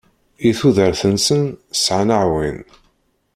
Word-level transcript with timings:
I 0.49 0.51
tudert-nsen 0.59 1.43
sɛan 1.83 2.09
aɛwin. 2.19 2.59